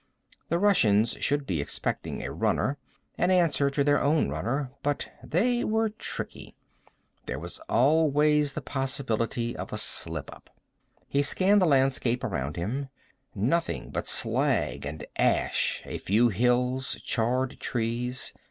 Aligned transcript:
The 0.49 0.57
Russians 0.57 1.11
should 1.19 1.45
be 1.45 1.61
expecting 1.61 2.23
a 2.23 2.31
runner, 2.31 2.79
an 3.19 3.29
answer 3.29 3.69
to 3.69 3.83
their 3.83 4.01
own 4.01 4.29
runner, 4.29 4.71
but 4.81 5.11
they 5.23 5.63
were 5.63 5.89
tricky. 5.91 6.55
There 7.27 7.37
was 7.37 7.59
always 7.69 8.53
the 8.53 8.63
possibility 8.63 9.55
of 9.55 9.71
a 9.71 9.77
slipup. 9.77 10.49
He 11.07 11.21
scanned 11.21 11.61
the 11.61 11.67
landscape 11.67 12.23
around 12.23 12.55
him. 12.55 12.89
Nothing 13.35 13.91
but 13.91 14.07
slag 14.07 14.87
and 14.87 15.05
ash, 15.19 15.83
a 15.85 15.99
few 15.99 16.29
hills, 16.29 16.99
charred 17.03 17.59
trees. 17.59 18.33